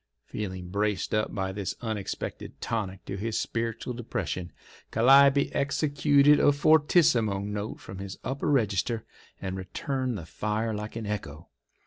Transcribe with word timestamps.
Feeling 0.25 0.69
braced 0.69 1.13
up 1.13 1.31
by 1.35 1.51
this 1.51 1.75
unexpected 1.79 2.59
tonic 2.59 3.05
to 3.05 3.17
his 3.17 3.39
spiritual 3.39 3.93
depression, 3.93 4.51
Calliope 4.89 5.51
executed 5.53 6.39
a 6.39 6.51
fortissimo 6.51 7.37
note 7.41 7.79
from 7.79 7.99
his 7.99 8.17
upper 8.23 8.49
register, 8.49 9.05
and 9.39 9.55
returned 9.55 10.17
the 10.17 10.25
fire 10.25 10.73
like 10.73 10.95
an 10.95 11.05
echo. 11.05 11.49